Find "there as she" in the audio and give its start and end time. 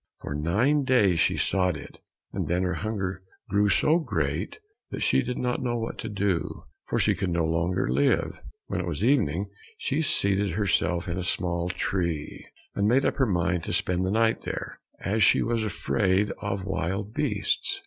14.41-15.43